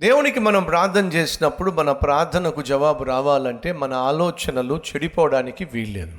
దేవునికి 0.00 0.40
మనం 0.40 0.64
ప్రార్థన 0.64 1.06
చేసినప్పుడు 1.06 1.70
మన 1.70 1.92
ప్రార్థనకు 1.92 2.62
జవాబు 2.62 3.04
రావాలంటే 3.04 3.72
మన 3.72 3.94
ఆలోచనలు 3.94 4.74
చెడిపోవడానికి 4.74 5.64
వీల్లేదు. 5.64 6.18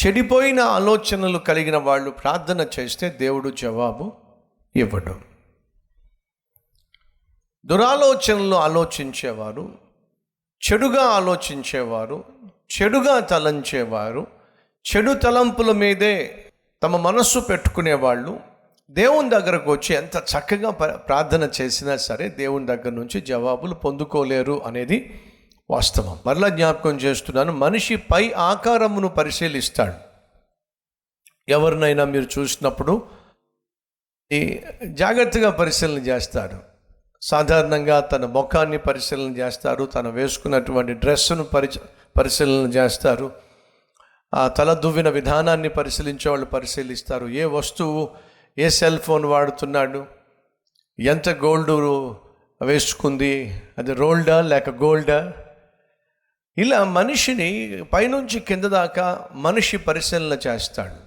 చెడిపోయిన 0.00 0.60
ఆలోచనలు 0.60 1.38
కలిగిన 1.38 1.76
వాళ్ళు 1.76 2.10
ప్రార్థన 2.10 2.66
చేస్తే 2.80 3.10
దేవుడు 3.10 3.50
జవాబు 3.50 4.12
ఇవ్వడు. 4.76 5.20
దురాలోచనలు 7.66 8.54
ఆలోచించేవారు 8.54 9.78
చెడుగా 10.72 11.02
ఆలోచించేవారు 11.02 12.24
చెడుగా 12.48 13.20
తలంచేవారు 13.20 14.26
చెడు 14.86 15.12
తలంపుల 15.12 15.72
మీదే 15.72 16.46
తమ 16.82 16.96
మనస్సు 16.96 17.38
పెట్టుకునేవాళ్ళు 17.38 18.40
దేవుని 18.90 19.30
దగ్గరకు 19.30 19.72
వచ్చి 19.72 19.94
ఎంత 19.94 20.16
చక్కగా 20.16 20.70
ప- 20.70 21.08
ప్రార్థన 21.08 21.50
చేసినా 21.60 21.96
సరే 21.96 22.28
దేవుని 22.28 22.66
దగ్గర 22.66 22.90
నుంచి 22.90 23.20
జవాబులు 23.20 23.74
పొందుకోలేరు 23.74 24.62
అనేది 24.66 25.20
వాస్తవం. 25.70 26.18
మరలా 26.26 26.48
జ్ఞాపకం 26.48 26.96
చేస్తున్నాను 26.96 27.52
మనిషి 27.52 27.96
పై 27.96 28.32
ఆకారమును 28.32 29.08
పరిశీలిస్తాడు. 29.08 29.92
ఎవరినైనా 31.48 32.04
మీరు 32.04 32.40
చూసినప్పుడు 32.40 33.06
ఈ 34.32 34.60
జాగ్రత్తగా 34.84 35.50
పరిశీలన 35.50 35.98
చేస్తారు 35.98 36.58
సాధారణంగా 37.22 38.00
తన 38.00 38.26
ముఖాన్ని 38.26 38.78
పరిశీలన 38.78 39.36
చేస్తారు 39.36 39.84
తను 39.84 40.10
వేసుకున్నటువంటి 40.10 40.92
డ్రెస్సును 40.92 41.44
పరిచ 41.44 41.78
పరిశీలన 42.16 42.72
చేస్తారు 42.72 43.32
ఆ 44.34 44.48
తల 44.48 44.72
దువ్విన 44.72 45.08
విధానాన్ని 45.08 45.68
పరిశీలించే 45.68 46.28
వాళ్ళు 46.30 46.46
పరిశీలిస్తారు. 46.46 47.26
ఏ 47.26 47.44
వస్తువు 47.44 48.10
ఏ 48.58 48.68
సెల్ 48.68 48.98
ఫోన్ 48.98 49.24
వాడుతున్నాడు? 49.24 50.06
ఎంత 51.00 51.28
గోల్డ్ 51.28 51.70
వేసుకుంది? 52.64 53.62
అది 53.78 53.92
రోల్డా 53.92 54.40
లేక 54.40 54.70
గోల్డా? 54.70 55.32
ఇలా 56.58 56.84
మనిషిని 56.84 57.84
పైనుంచి 57.84 58.40
కింద 58.40 58.64
దాకా 58.64 59.28
మనిషి 59.32 59.76
పరిశీలన 59.76 60.38
చేస్తాడు. 60.46 61.06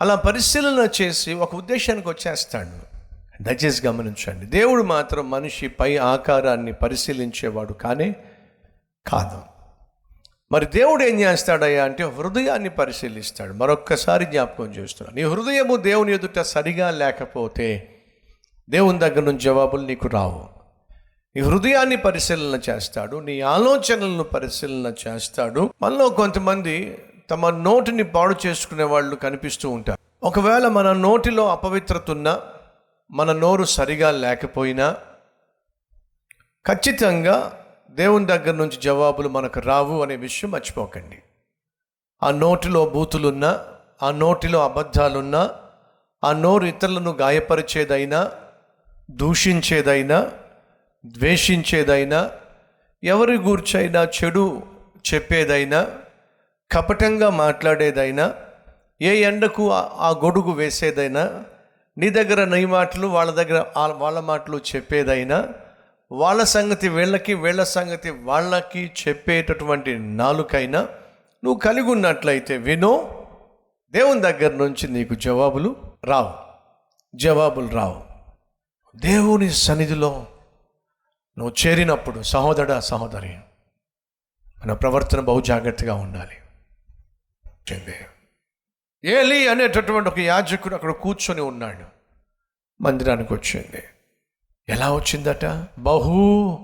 అలా 0.00 0.14
పరిశీలన 0.14 0.88
చేసి 1.02 1.34
ఒక 1.34 1.54
ఉద్దేశానికి 1.54 2.08
వచ్చేస్తాడు. 2.08 2.98
దయచేసి 3.42 3.86
గమనించండి. 3.86 4.46
దేవుడు 4.46 4.82
మాత్రం 4.82 5.30
మనిషి 5.30 5.68
పై 5.68 5.96
ఆకారాన్ని 5.96 6.72
పరిశీలించేవాడు 6.72 7.72
కానీ 7.72 8.16
కాదు. 9.06 9.57
మరి 10.52 10.66
దేవుడు 10.66 11.04
ఏం 11.04 11.20
చేస్తాడయ్యా 11.20 11.84
అంటే 11.84 12.04
హృదయాన్ని 12.04 12.68
పరిశీలిస్తాడు. 12.68 13.52
మరొక్కసారి 13.52 14.24
జ్ఞాపకం 14.24 14.64
చేస్తున్నాడు 14.64 15.14
నీ 15.14 15.22
హృదయము 15.22 15.76
దేవుని 15.76 16.14
ఎదుట 16.14 16.38
సరిగా 16.38 16.90
లేకపోతే 16.90 17.94
దేవుని 18.70 18.98
దగ్గర 18.98 19.20
నుంచి 19.20 19.38
జవాబులు 19.38 19.86
నీకు 19.86 20.08
రావు. 20.08 20.48
నీ 21.36 21.42
హృదయాన్ని 21.42 21.96
పరిశీలన 21.96 22.60
చేస్తాడు. 22.70 23.16
నీ 23.16 23.40
ఆలోచనలను 23.40 24.22
పరిశీలన 24.22 24.92
చేస్తాడు. 25.08 25.70
మనలో 25.82 26.08
కొంతమంది 26.08 26.98
తమ 27.30 27.50
నోటిని 27.50 28.02
పాడు 28.02 28.34
చేసుకునే 28.46 28.82
వాళ్ళు 28.82 29.16
కనిపిస్తూ 29.16 29.70
ఉంటారు. 29.70 30.26
ఒకవేళ 30.26 30.68
మన 30.68 30.92
నోటిలో 30.92 31.48
అపవిత్రత 31.48 32.10
ఉన్నా 32.10 32.40
మన 33.10 33.32
నోరు 33.32 33.64
సరిగా 33.64 34.10
లేకపోయినా 34.10 34.96
ఖచ్చితంగా 36.66 37.64
దేవుని 37.88 38.26
దగ్గర 38.26 38.54
నుంచి 38.54 38.80
జవాబులు 38.80 39.28
మనకు 39.28 39.60
రావు 39.60 40.02
అనే 40.02 40.16
విషయం 40.16 40.50
మర్చిపోకండి. 40.50 41.18
ఆ 42.22 42.30
నోటిలో 42.38 42.86
బూతులున్నా 42.86 43.50
ఆ 44.02 44.10
నోటిలో 44.16 44.64
అబద్ధాలున్నా 44.64 45.42
ఆ 46.22 46.32
నోరు 46.38 46.64
ఇతరులను 46.64 47.10
గాయపరిచేదైనా 47.14 48.20
దూషించేదైనా 49.14 50.18
ద్వేషించేదైనా 51.04 52.20
ఎవరి 53.02 53.36
గూర్చైనా 53.38 54.04
చెడు 54.16 54.44
చెప్పేదైనా 55.04 55.80
కపటంగా 56.70 57.30
మాట్లాడేదైనా 57.36 58.24
ఏ 59.00 59.20
ఎండకు 59.20 59.64
ఆ- 59.72 60.14
గొడుగు 60.22 60.52
వేసేదైనా 60.52 61.24
నీ 61.96 62.10
దగ్గర 62.10 62.44
నీ 62.46 62.64
మాటలు 62.72 63.06
వాళ్ళ 63.08 63.30
దగ్గర 63.32 63.58
వాళ్ళ 64.00 64.20
మాటలు 64.22 64.60
చెప్పేదైనా 64.66 65.38
వాళ్ళ 66.12 66.44
సంగతి 66.44 66.88
వీళ్ళకి 66.88 67.34
వీళ్ళ 67.34 67.62
సంగతి 67.62 68.10
వాళ్ళకి 68.10 68.92
చెప్పేటటువంటి 69.08 69.98
నాలుకైనా 69.98 70.80
నువ్వు 71.44 71.58
కలిగి 71.58 71.90
ఉన్నట్లయితే 71.90 72.56
వినో. 72.56 73.14
దేవుని 73.90 74.20
దగ్గర 74.20 74.52
నుంచి 74.52 74.88
నీకు 74.88 75.14
జవాబులు 75.14 75.76
రావు. 76.04 76.34
జవాబులు 77.14 77.68
రావు. 77.68 78.04
దేవుని 78.96 79.50
సన్నిధిలో 79.50 80.26
నువ్వు 81.38 81.54
చేరినప్పుడు 81.66 82.22
సహోదర 82.22 82.80
సహోదరి 82.80 83.36
మన 84.64 84.72
ప్రవర్తన 84.72 85.20
బహు 85.20 85.40
జాగ్రత్తగా 85.40 85.94
ఉండాలి. 85.94 86.36
ఏలి 89.04 89.48
అనేటటువంటి 89.48 90.08
ఒక 90.08 90.18
యాజకుడు 90.18 90.74
అక్కడ 90.74 90.90
కూర్చొని 90.90 91.40
ఉన్నాడు. 91.40 91.84
మందిరానికి 92.82 93.34
వచ్చింది. 93.34 93.82
ఎలా 94.68 94.94
వచ్చిందట? 94.94 95.44
బహు 95.78 96.58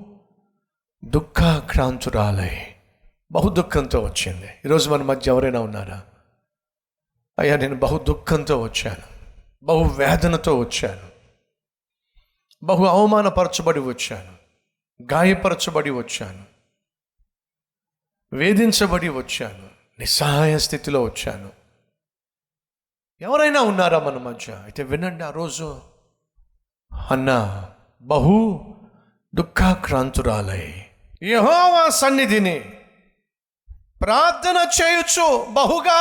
దుఃఖాక్రాంతురాలై 1.04 2.66
బహు 3.32 3.48
దుఃఖంతో 3.48 4.00
వచ్చింది. 4.00 4.46
ఈరోజు 4.46 4.90
మన 4.90 5.02
మధ్య 5.02 5.30
ఎవరైనా 5.30 5.60
ఉన్నారా? 5.60 6.02
అయ్యా 7.38 7.56
నేను 7.56 7.74
బహు 7.74 7.98
దుఃఖంతో 7.98 8.62
వచ్చాను. 8.62 9.36
బహు 9.62 9.94
వేదనతో 9.94 10.58
వచ్చాను. 10.58 11.08
బహు 12.62 12.84
అవమానపరచబడి 12.84 13.80
వచ్చాను. 13.80 14.32
గాయపరచబడి 15.12 15.90
వచ్చాను. 15.90 16.44
వేధించబడి 18.32 19.08
వచ్చాను. 19.08 19.68
నిస్సహాయ 19.98 20.58
స్థితిలో 20.58 21.02
వచ్చాను. 21.02 21.50
ఎవరైనా 23.20 23.60
ఉన్నారా 23.60 23.98
మన 23.98 24.16
మధ్య? 24.16 24.52
అయితే 24.52 24.82
వినండి 24.82 25.24
ఆ 25.24 25.30
రోజు. 25.30 25.82
అన్నా 27.10 27.70
బహు 28.04 28.64
దుఃఖాక్రాంతురాలై. 29.34 30.82
యెహోవా 31.22 31.88
సన్నిధిని 31.88 32.60
ప్రార్థన 34.02 34.68
చేయొచ్చు 34.82 35.46
బహుగా 35.50 36.00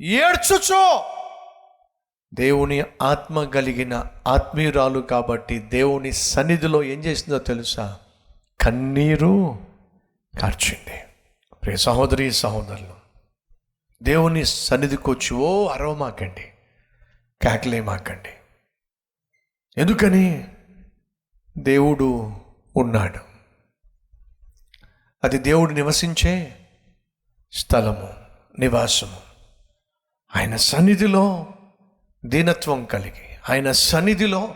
ఏడ్చుచో. 0.00 1.04
దేవుని 2.34 2.84
ఆత్మ 3.02 3.44
కలిగిన 3.44 4.04
ఆత్మీయురాలు 4.26 5.00
కాబట్టి 5.00 5.58
దేవుని 5.58 6.12
సన్నిధిలో 6.12 6.82
ఏం 6.82 6.98
చేసిందో 7.00 7.38
తెలుసా? 7.38 7.98
కన్నీరు 8.60 9.58
కార్చింది. 10.40 10.98
ప్రియ 11.62 11.76
సహోదరి 11.76 12.32
సహోదరులు 12.32 12.94
దేవుని 14.02 14.44
సన్నిధికి 14.44 15.10
వచ్చి 15.10 15.36
ఓ 15.36 15.66
అరవమాకండి 15.66 16.44
కేకలేమాకండి. 17.42 18.28
ఎందుకని? 19.78 20.48
దేవుడు 21.58 22.32
ఉన్నాడు. 22.76 23.18
అది 25.24 25.38
దేవుడు 25.38 25.72
నివసించే 25.72 26.66
స్థలము 27.52 28.14
నివాసము. 28.58 29.20
ఆయన 30.36 30.56
సన్నిధిలో 30.56 31.46
దీనత్వం 32.24 32.84
కలిగి 32.84 33.36
ఆయన 33.50 33.72
సన్నిధిలో 33.72 34.54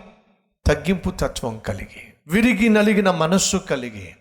తగ్గింపు 0.66 1.10
తత్వం 1.10 1.58
కలిగి 1.58 2.14
విరిగి 2.26 2.68
నలిగిన 2.68 3.10
మనస్సు 3.10 3.56
కలిగి 3.56 4.16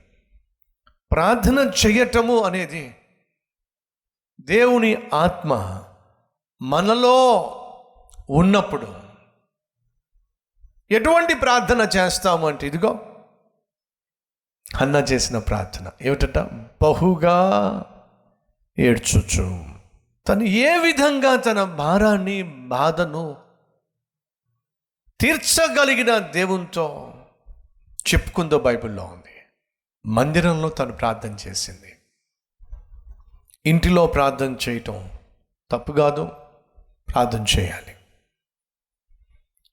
ప్రార్థన 1.11 1.71
చేయటము 1.85 2.43
అనేది 2.43 2.95
దేవుని 4.41 4.97
ఆత్మ 5.13 5.83
మనలో 6.61 7.35
ఉన్నప్పుడు 8.29 9.10
ఎటువంటి 10.91 11.33
ప్రార్థన 11.33 11.89
చేస్తాము 11.97 12.47
అంటే 12.47 12.67
ఇదిగో 12.67 13.07
అన్న 14.81 14.95
చేసిన 14.95 15.37
ప్రార్థన. 15.37 15.91
ఏమిటట? 16.01 16.37
బహుగా 16.81 17.41
ఏడ్చుచు. 18.79 19.65
తను 20.27 20.43
ఏ 20.43 20.77
విధంగా 20.77 21.35
తన 21.35 21.63
భారాన్ని 21.63 22.43
బాధను 22.43 23.37
తీర్చగలిగిన 25.21 26.17
దేవునితో 26.17 27.13
చెప్పుకుందో 27.91 28.59
బైబిల్లో 28.59 29.03
ఉంది. 29.03 29.41
మందిరంలో 30.05 30.69
తను 30.69 30.91
ప్రార్థన 30.91 31.37
చేసింది. 31.47 31.97
ఇంటిలో 33.65 34.07
ప్రార్థన 34.07 34.55
చేయటం 34.69 35.09
తప్పు 35.71 35.91
కాదు 35.91 36.25
ప్రార్థన 37.13 37.45
చేయాలి. 37.59 37.95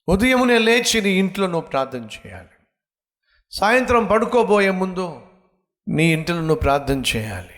ఉదయమునే 0.08 0.58
లేచి 0.58 1.00
నీ 1.00 1.10
ఇంట్లో 1.10 1.46
నువ్వు 1.46 1.68
ప్రార్థన 1.68 2.04
చేయాలి. 2.04 2.48
సాయంత్రం 3.50 4.04
పడుకోబోయే 4.04 4.70
ముందు 4.70 5.20
నీ 5.88 6.12
ఇంటిలో 6.12 6.40
నువ్వు 6.40 6.54
ప్రార్థన 6.54 7.02
చేయాలి. 7.16 7.54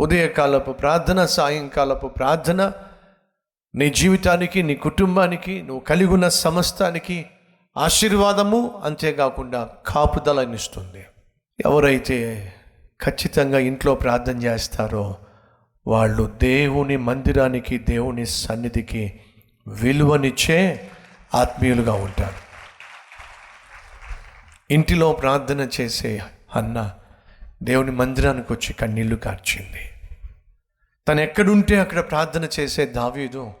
ఉదయకాలపు 0.00 0.72
ప్రార్థన 0.72 1.26
సాయంకాలపు 1.26 2.06
ప్రార్థన 2.06 2.72
నీ 3.74 3.90
జీవితానికి 3.90 4.62
నీ 4.62 4.74
కుటుంబానికి 4.74 5.62
నువ్వు 5.62 5.80
కలిగి 5.80 6.10
ఉన్న 6.10 6.28
సమస్తానికి 6.28 7.26
ఆశీర్వాదము 7.76 8.80
అంతేకాకుండా 8.84 9.70
కాపుదలనిస్తుంది 9.86 11.04
ఎవరైతే 11.64 12.52
ఖచ్చితంగా 13.02 13.58
ఇంట్లో 13.58 13.94
ప్రార్థన 13.94 14.42
చేస్తారో 14.42 15.16
వాళ్ళు 15.86 16.38
దేవుని 16.42 16.96
మందిరానికి 16.96 17.78
దేవుని 17.78 18.26
సన్నిధికి 18.26 19.20
విలువనిచ్చే 19.68 20.90
ఆత్మీయులుగా 21.34 21.92
ఉంటారు. 21.92 22.52
ఇంటిలో 24.70 25.12
ప్రార్థన 25.12 25.68
చేసే 25.80 26.22
అన్న 26.54 26.92
దేవుని 27.62 27.90
మందిరానికి 27.90 28.52
వచ్చి 28.52 28.72
కన్నీళ్ళు 28.72 29.16
కార్చింది. 29.16 29.90
తను 31.08 31.20
ఎక్కడుంటే 31.20 31.80
అక్కడ 31.80 32.10
ప్రార్థన 32.10 32.48
చేసే 32.60 32.86
దావీదు 32.86 33.52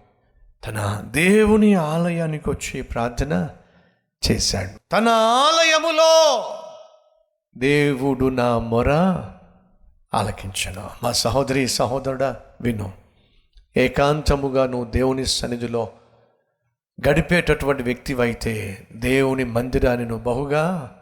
తన 0.66 1.02
దేవుని 1.10 1.74
ఆలయానికి 1.74 2.50
వచ్చి 2.50 2.82
ప్రార్థన 2.82 3.48
చేశాడు. 4.30 4.80
తన 4.92 5.08
ఆలయములో 5.08 6.48
దేవుడు 7.56 8.28
నా 8.28 8.58
మొర 8.58 8.92
ఆలకించను. 10.14 10.90
మా 11.02 11.12
సహోదరి 11.12 11.68
సహోదరుడా 11.68 12.36
విను. 12.60 12.92
ఏకాంతముగా 13.76 14.66
నువ్వు 14.66 14.90
దేవుని 14.90 15.26
సన్నిధిలో 15.26 15.92
గడిపేటటువంటి 17.08 17.82
వ్యక్తివైతే 17.82 18.86
దేవుని 18.92 19.44
మందిరాన్ని 19.44 20.08
నువ్వు 20.08 20.24
బహుగా 20.24 20.96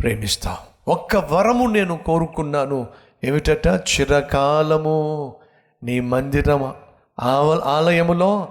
ప్రేమిస్తావు. 0.00 0.90
ఒక్క 0.90 1.16
వరము 1.16 1.66
నేను 1.66 1.96
కోరుకున్నాను 1.96 2.86
ఏమిటట? 3.24 3.66
చిరకాలము 3.66 5.36
నీ 5.82 6.00
మందిరం 6.00 6.74
ఆవ- 7.20 7.60
ఆలయములో 7.60 8.48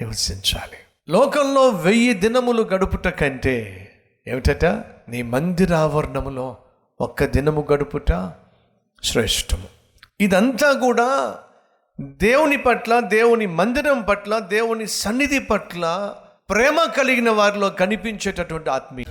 నివసించాలి. 0.00 0.76
లోకంలో 1.08 1.68
వెయ్యి 1.68 2.14
దినములు 2.14 2.62
గడుపుట 2.62 3.08
కంటే 3.08 3.90
ఏమిటట? 4.26 4.64
నీ 5.08 5.22
మందిరావరణములో 5.22 6.56
ఒక్క 7.00 7.24
దినము 7.24 7.66
గడుపుట 7.72 8.32
శ్రేష్టము. 9.04 9.64
ఇదంతా 10.20 10.72
కూడా 10.72 11.38
దేవుని 12.00 12.56
పట్ల 12.56 13.00
దేవుని 13.00 13.46
మందిరం 13.46 14.02
పట్ల 14.02 14.38
దేవుని 14.38 14.86
సన్నిధి 14.86 15.38
పట్ల 15.38 16.14
ప్రేమ 16.48 16.78
కలిగిన 16.96 17.30
వారిలో 17.30 17.68
కనిపించేటటువంటి 17.78 18.68
ఆత్మీయ 18.70 19.06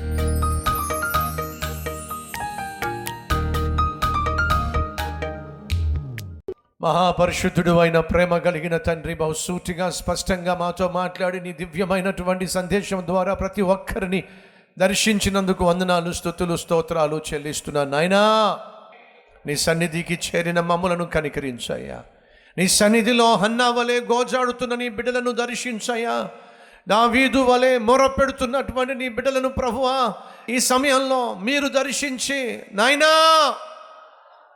మహాపరిశుద్ధుడు 6.81 7.73
అయిన 7.79 7.99
ప్రేమ 8.05 8.37
కలిగిన 8.37 8.77
తండ్రి 8.79 9.15
బహుసూటిగా 9.15 9.87
స్పష్టంగా 9.91 10.53
మాతో 10.55 10.87
మాట్లాడి 10.91 11.39
నీ 11.39 11.53
దివ్యమైనటువంటి 11.59 12.47
సందేశం 12.49 13.01
ద్వారా 13.07 13.33
ప్రతి 13.33 13.65
ఒక్కరిని 13.69 14.21
దర్శించినందుకు 14.77 15.63
వందనాలు 15.65 16.13
స్థుతులు 16.13 16.57
స్తోత్రాలు 16.57 17.19
చెల్లిస్తున్నా 17.27 17.83
నాయనా 17.89 18.23
నీ 19.45 19.57
సన్నిధికి 19.63 20.17
చేరిన 20.27 20.59
మమ్ములను 20.67 21.07
కనికరించాయా 21.13 21.99
నీ 22.57 22.67
సన్నిధిలో 22.73 23.27
హన్నా 23.41 23.69
వలె 23.71 23.99
గోజాడుతున్న 24.07 24.73
నీ 24.75 24.89
బిడ్డలను 24.91 25.31
దర్శించాయా 25.39 26.15
దావీదు 26.87 27.39
వలె 27.39 27.77
మొరపెడుతున్నటువంటి 27.77 28.95
నీ 28.95 29.09
బిడ్డలను 29.09 29.49
ప్రభువా 29.49 30.13
ఈ 30.49 30.59
సమయంలో 30.59 31.33
మీరు 31.33 31.67
దర్శించి 31.67 32.63
నాయనా 32.73 33.11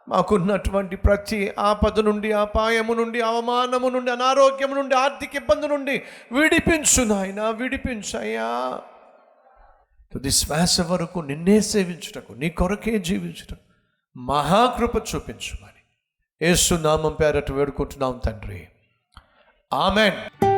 మాకున్నటువంటి 0.07 0.95
ప్రతి 0.95 1.53
ఆపద 1.59 1.99
నుండి 1.99 2.31
అపాయము 2.31 2.93
నుండి 2.93 3.21
అవమానము 3.21 3.89
నుండి 3.89 4.11
అనారోగ్యము 4.11 4.75
నుండి 4.75 4.95
ఆర్థిక 4.95 5.35
ఇబ్బంది 5.35 5.67
నుండి 5.67 6.01
విడిపించు 6.31 7.03
నాయన 7.03 7.49
విడిపించయ్యా 7.49 8.81
తుది 10.13 10.31
శ్వాస 10.31 10.81
వరకు 10.81 11.19
నిన్నే 11.19 11.59
సేవించుటకు 11.59 12.33
నీ 12.33 12.49
కొరకే 12.49 12.99
జీవించుటకు 12.99 13.65
మహాకృప 14.19 14.95
చూపించుమని 14.95 15.83
ఏసునామం 16.41 16.97
నామం 16.97 17.13
పేరట 17.13 17.51
వేడుకుంటున్నాం 17.51 18.21
తండ్రి. 18.25 18.67
ఆమెన్. 19.73 20.56